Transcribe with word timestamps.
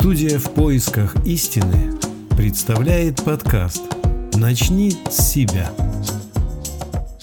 Студия 0.00 0.38
в 0.38 0.54
поисках 0.54 1.16
истины 1.26 1.92
представляет 2.36 3.24
подкаст 3.24 3.82
«Начни 4.34 4.92
с 5.10 5.32
себя». 5.32 5.72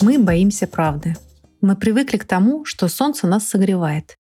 Мы 0.01 0.19
боимся 0.19 0.67
правды. 0.67 1.15
Мы 1.61 1.77
привыкли 1.77 2.17
к 2.17 2.25
тому, 2.25 2.65
что 2.65 2.89
солнце 2.89 3.27
нас 3.27 3.47
согревает. 3.47 4.17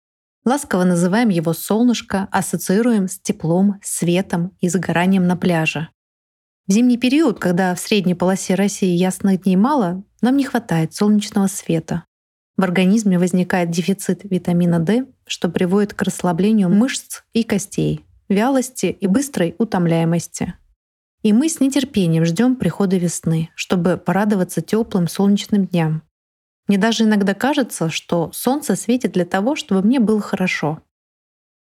Ласково 0.43 0.83
называем 0.83 1.29
его 1.29 1.53
солнышко, 1.53 2.27
ассоциируем 2.29 3.07
с 3.07 3.17
теплом, 3.19 3.79
светом 3.81 4.51
и 4.59 4.67
загоранием 4.67 5.27
на 5.27 5.37
пляже. 5.37 5.87
В 6.67 6.73
зимний 6.73 6.97
период, 6.97 7.39
когда 7.39 7.73
в 7.73 7.79
средней 7.79 8.15
полосе 8.15 8.55
России 8.55 8.97
ясных 8.97 9.43
дней 9.43 9.55
мало, 9.55 10.03
нам 10.19 10.35
не 10.35 10.43
хватает 10.43 10.93
солнечного 10.93 11.47
света. 11.47 12.03
В 12.57 12.63
организме 12.63 13.17
возникает 13.17 13.71
дефицит 13.71 14.25
витамина 14.25 14.81
D, 14.81 15.05
что 15.25 15.47
приводит 15.47 15.93
к 15.93 16.01
расслаблению 16.01 16.67
мышц 16.67 17.21
и 17.31 17.43
костей, 17.43 18.05
вялости 18.31 18.85
и 18.85 19.07
быстрой 19.07 19.55
утомляемости. 19.59 20.55
И 21.21 21.33
мы 21.33 21.49
с 21.49 21.59
нетерпением 21.59 22.25
ждем 22.25 22.55
прихода 22.55 22.97
весны, 22.97 23.49
чтобы 23.55 23.97
порадоваться 23.97 24.61
теплым 24.61 25.07
солнечным 25.07 25.67
дням. 25.67 26.01
Мне 26.67 26.77
даже 26.77 27.03
иногда 27.03 27.33
кажется, 27.33 27.89
что 27.89 28.31
солнце 28.33 28.75
светит 28.75 29.11
для 29.11 29.25
того, 29.25 29.55
чтобы 29.55 29.83
мне 29.83 29.99
было 29.99 30.21
хорошо. 30.21 30.81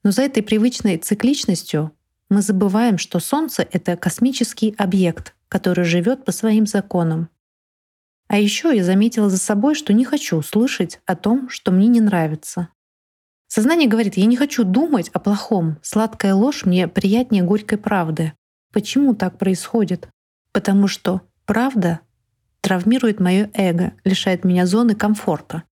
Но 0.02 0.10
за 0.10 0.23
этой 0.23 0.42
привычной 0.42 0.96
цикличностью 0.96 1.92
мы 2.29 2.42
забываем, 2.42 2.98
что 2.98 3.20
Солнце— 3.20 3.66
это 3.73 3.96
космический 3.96 4.74
объект, 4.79 5.34
который 5.48 5.84
живет 5.84 6.24
по 6.24 6.32
своим 6.32 6.66
законам. 6.66 7.29
А 8.29 8.38
еще 8.38 8.74
я 8.74 8.82
заметила 8.82 9.30
за 9.30 9.38
собой, 9.38 9.77
что 9.77 9.93
не 9.93 10.04
хочу 10.04 10.43
слышать 10.43 11.01
о 11.07 11.15
том, 11.15 11.48
что 11.48 11.71
мне 11.71 11.87
не 11.87 12.01
нравится. 12.01 12.68
Сознание 13.49 13.89
говорит, 13.89 14.16
я 14.16 14.27
не 14.27 14.37
хочу 14.37 14.65
думать 14.65 15.09
о 15.11 15.19
плохом. 15.19 15.79
Сладкая 15.83 16.35
ложь 16.35 16.65
мне 16.65 16.89
приятнее 16.89 17.43
горькой 17.43 17.79
правды. 17.79 18.33
Почему 18.73 19.15
так 19.15 19.39
происходит? 19.39 20.09
Потому 20.52 20.89
что 20.89 21.23
правда 21.45 22.01
травмирует 22.61 23.21
мое 23.21 23.51
эго, 23.55 23.93
лишает 24.05 24.45
меня 24.45 24.67
зоны 24.67 24.95
комфорта. 24.95 25.63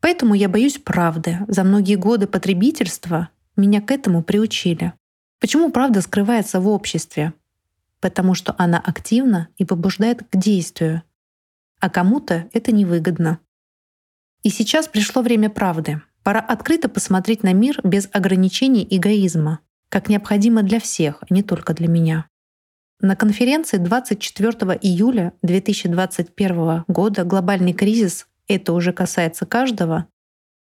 Поэтому 0.00 0.34
я 0.34 0.48
боюсь 0.48 0.78
правды. 0.78 1.38
За 1.46 1.62
многие 1.62 1.94
годы 1.94 2.26
потребительства 2.26 3.28
меня 3.56 3.80
к 3.80 3.92
этому 3.92 4.24
приучили. 4.24 4.92
Почему 5.38 5.70
правда 5.70 6.00
скрывается 6.00 6.60
в 6.60 6.68
обществе? 6.68 7.32
Потому 8.00 8.34
что 8.34 8.54
она 8.58 8.78
активна 8.78 9.48
и 9.58 9.64
побуждает 9.64 10.24
к 10.28 10.36
действию. 10.36 11.02
А 11.78 11.88
кому-то 11.88 12.48
это 12.52 12.72
невыгодно. 12.72 13.38
И 14.42 14.50
сейчас 14.50 14.88
пришло 14.88 15.22
время 15.22 15.50
правды. 15.50 16.02
Пора 16.22 16.40
открыто 16.40 16.88
посмотреть 16.88 17.42
на 17.42 17.52
мир 17.52 17.80
без 17.82 18.08
ограничений 18.12 18.86
эгоизма, 18.88 19.60
как 19.88 20.08
необходимо 20.08 20.62
для 20.62 20.78
всех, 20.80 21.22
а 21.22 21.34
не 21.34 21.42
только 21.42 21.74
для 21.74 21.88
меня. 21.88 22.26
На 23.00 23.16
конференции 23.16 23.78
24 23.78 24.78
июля 24.80 25.32
2021 25.42 26.84
года 26.86 27.24
«Глобальный 27.24 27.72
кризис. 27.72 28.26
Это 28.46 28.72
уже 28.72 28.92
касается 28.92 29.46
каждого» 29.46 30.06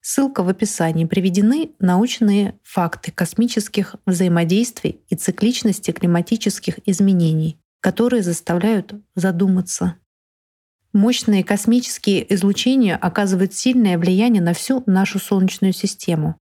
Ссылка 0.01 0.43
в 0.43 0.49
описании. 0.49 1.05
Приведены 1.05 1.73
научные 1.81 2.59
факты 2.63 3.11
космических 3.11 3.97
взаимодействий 4.07 5.01
и 5.09 5.17
цикличности 5.17 5.91
климатических 5.91 6.79
изменений, 6.87 7.59
которые 7.81 8.23
заставляют 8.23 8.95
задуматься. 9.15 9.97
Мощные 10.99 11.45
космические 11.45 12.35
излучения 12.35 12.97
оказывают 12.97 13.55
сильное 13.55 13.97
влияние 13.99 14.43
на 14.43 14.53
всю 14.53 14.83
нашу 14.87 15.21
Солнечную 15.21 15.73
систему. 15.73 16.37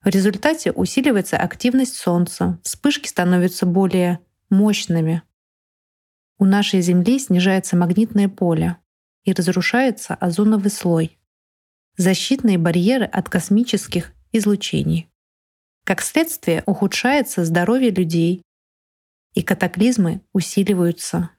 В 0.00 0.06
результате 0.06 0.70
усиливается 0.70 1.36
активность 1.36 1.96
Солнца, 1.96 2.60
вспышки 2.62 3.08
становятся 3.08 3.66
более 3.66 4.20
мощными. 4.48 5.24
У 6.38 6.44
нашей 6.44 6.82
Земли 6.82 7.18
снижается 7.18 7.74
магнитное 7.74 8.28
поле 8.28 8.76
и 9.24 9.32
разрушается 9.32 10.14
озоновый 10.14 10.70
слой, 10.70 11.18
защитные 11.96 12.58
барьеры 12.58 13.06
от 13.06 13.28
космических 13.28 14.12
излучений. 14.30 15.10
Как 15.84 16.00
следствие 16.00 16.62
ухудшается 16.64 17.44
здоровье 17.44 17.90
людей, 17.90 18.44
и 19.34 19.42
катаклизмы 19.42 20.20
усиливаются. 20.32 21.30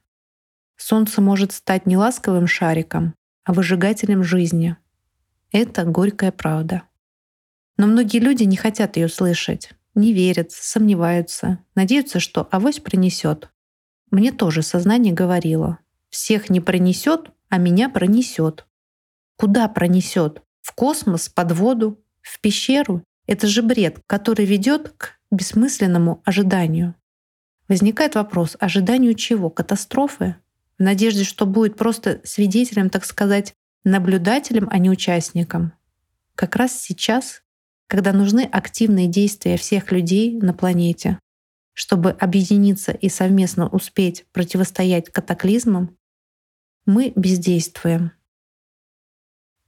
Солнце 0.82 1.20
может 1.20 1.52
стать 1.52 1.86
не 1.86 1.96
ласковым 1.96 2.48
шариком, 2.48 3.14
а 3.44 3.52
выжигателем 3.52 4.24
жизни. 4.24 4.76
Это 5.52 5.84
горькая 5.84 6.32
правда. 6.32 6.82
Но 7.76 7.86
многие 7.86 8.18
люди 8.18 8.42
не 8.42 8.56
хотят 8.56 8.96
ее 8.96 9.08
слышать, 9.08 9.70
не 9.94 10.12
верят, 10.12 10.50
сомневаются, 10.50 11.60
надеются, 11.76 12.18
что 12.18 12.48
авось 12.50 12.80
принесет. 12.80 13.52
Мне 14.10 14.32
тоже 14.32 14.62
сознание 14.62 15.14
говорило. 15.14 15.78
Всех 16.10 16.50
не 16.50 16.60
пронесет, 16.60 17.30
а 17.48 17.58
меня 17.58 17.88
пронесет. 17.88 18.66
Куда 19.36 19.68
пронесет? 19.68 20.42
В 20.62 20.74
космос, 20.74 21.28
под 21.28 21.52
воду, 21.52 22.04
в 22.22 22.40
пещеру? 22.40 23.04
Это 23.28 23.46
же 23.46 23.62
бред, 23.62 24.00
который 24.08 24.46
ведет 24.46 24.88
к 24.98 25.20
бессмысленному 25.30 26.22
ожиданию. 26.24 26.96
Возникает 27.68 28.16
вопрос, 28.16 28.56
ожиданию 28.58 29.14
чего? 29.14 29.48
Катастрофы? 29.48 30.34
Надежде, 30.82 31.22
что 31.22 31.46
будет 31.46 31.76
просто 31.76 32.20
свидетелем, 32.24 32.90
так 32.90 33.04
сказать, 33.04 33.54
наблюдателем, 33.84 34.66
а 34.68 34.78
не 34.78 34.90
участником. 34.90 35.74
Как 36.34 36.56
раз 36.56 36.76
сейчас, 36.76 37.44
когда 37.86 38.12
нужны 38.12 38.40
активные 38.50 39.06
действия 39.06 39.56
всех 39.56 39.92
людей 39.92 40.36
на 40.40 40.52
планете, 40.52 41.20
чтобы 41.72 42.10
объединиться 42.10 42.90
и 42.90 43.08
совместно 43.08 43.68
успеть 43.68 44.26
противостоять 44.32 45.08
катаклизмам, 45.08 45.96
мы 46.84 47.12
бездействуем. 47.14 48.10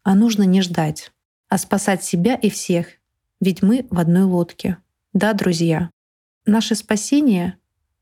А 0.03 0.17
нужно 0.17 0.43
не 0.43 0.63
ждать, 0.63 1.13
а 1.49 1.59
спасать 1.59 2.03
себя 2.03 2.35
и 2.35 2.51
всех, 2.51 2.89
ведь 3.41 3.63
мы 3.63 3.87
в 3.89 4.01
одной 4.01 4.25
лодке. 4.25 4.79
Да, 5.13 5.33
друзья, 5.33 5.91
наше 6.45 6.75
спасение 6.75 7.57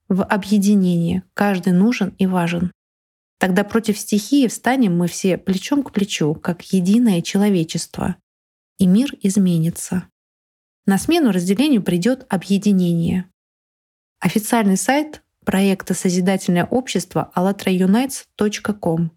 в 0.08 0.24
объединении, 0.24 1.22
каждый 1.34 1.74
нужен 1.74 2.14
и 2.16 2.26
важен. 2.26 2.72
Тогда 3.42 3.64
против 3.64 3.98
стихии 3.98 4.46
встанем 4.46 4.96
мы 4.96 5.08
все 5.08 5.36
плечом 5.36 5.82
к 5.82 5.90
плечу, 5.90 6.32
как 6.32 6.62
единое 6.72 7.22
человечество, 7.22 8.14
и 8.78 8.86
мир 8.86 9.12
изменится. 9.20 10.04
На 10.86 10.96
смену 10.96 11.32
разделению 11.32 11.82
придет 11.82 12.24
объединение. 12.28 13.28
Официальный 14.20 14.76
сайт 14.76 15.24
проекта 15.44 15.92
«Созидательное 15.92 16.66
общество» 16.66 17.32
allatraunites.com 17.34 19.10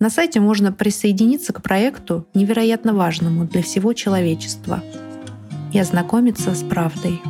на 0.00 0.10
сайте 0.10 0.40
можно 0.40 0.72
присоединиться 0.72 1.52
к 1.52 1.62
проекту, 1.62 2.26
невероятно 2.34 2.92
важному 2.92 3.44
для 3.44 3.62
всего 3.62 3.92
человечества, 3.92 4.82
и 5.72 5.78
ознакомиться 5.78 6.52
с 6.56 6.64
правдой. 6.64 7.20